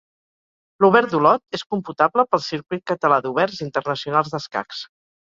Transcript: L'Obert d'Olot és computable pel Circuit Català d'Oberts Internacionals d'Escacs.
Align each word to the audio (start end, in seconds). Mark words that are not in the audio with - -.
L'Obert 0.85 1.11
d'Olot 1.11 1.43
és 1.57 1.63
computable 1.73 2.25
pel 2.31 2.41
Circuit 2.45 2.81
Català 2.93 3.21
d'Oberts 3.27 3.61
Internacionals 3.67 4.33
d'Escacs. 4.37 4.81